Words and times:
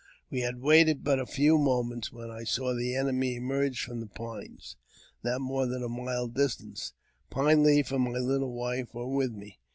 We 0.31 0.39
had 0.41 0.61
waited 0.63 1.03
but 1.03 1.19
a 1.19 1.27
few 1.27 1.59
moments, 1.59 2.11
when 2.11 2.31
I 2.31 2.43
saw 2.43 2.73
the 2.73 2.95
enemy 2.95 3.35
emerge 3.35 3.79
from 3.85 3.99
the 3.99 4.07
pines, 4.07 4.75
not 5.23 5.41
more 5.41 5.67
than 5.67 5.83
a 5.83 5.89
mile 5.89 6.25
distant. 6.27 6.91
Pine 7.29 7.61
Leaf 7.61 7.91
and 7.91 8.05
my 8.05 8.17
little 8.17 8.51
wife 8.51 8.95
were 8.95 9.05
with 9.07 9.31
me. 9.33 9.59